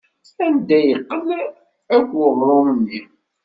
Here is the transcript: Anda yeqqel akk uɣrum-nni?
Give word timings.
Anda 0.45 0.79
yeqqel 0.89 1.27
akk 1.97 2.09
uɣrum-nni? 2.25 2.99